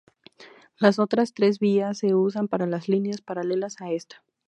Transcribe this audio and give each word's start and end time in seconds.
Las 0.79 0.97
otras 0.97 1.35
tres 1.35 1.59
vías 1.59 1.99
se 1.99 2.15
usan 2.15 2.47
para 2.47 2.65
las 2.65 2.89
líneas 2.89 3.21
paralelas 3.21 3.79
a 3.81 3.91
esta. 3.91 4.23